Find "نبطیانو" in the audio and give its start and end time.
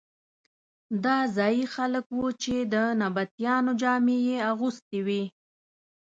3.01-3.71